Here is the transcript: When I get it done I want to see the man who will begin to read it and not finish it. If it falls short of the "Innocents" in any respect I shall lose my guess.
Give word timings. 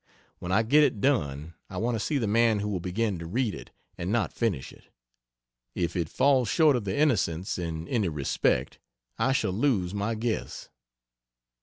When 0.39 0.51
I 0.51 0.63
get 0.63 0.81
it 0.83 0.99
done 0.99 1.53
I 1.69 1.77
want 1.77 1.93
to 1.93 1.99
see 1.99 2.17
the 2.17 2.25
man 2.25 2.57
who 2.57 2.69
will 2.69 2.79
begin 2.79 3.19
to 3.19 3.27
read 3.27 3.53
it 3.53 3.69
and 3.99 4.11
not 4.11 4.33
finish 4.33 4.73
it. 4.73 4.85
If 5.75 5.95
it 5.95 6.09
falls 6.09 6.49
short 6.49 6.75
of 6.75 6.85
the 6.85 6.97
"Innocents" 6.97 7.59
in 7.59 7.87
any 7.87 8.09
respect 8.09 8.79
I 9.19 9.31
shall 9.31 9.53
lose 9.53 9.93
my 9.93 10.15
guess. 10.15 10.69